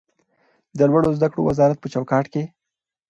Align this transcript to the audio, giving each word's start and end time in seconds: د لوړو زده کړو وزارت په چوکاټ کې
د 0.77 0.79
لوړو 0.89 1.15
زده 1.17 1.27
کړو 1.31 1.41
وزارت 1.49 1.77
په 1.81 1.87
چوکاټ 1.93 2.25
کې 2.33 2.43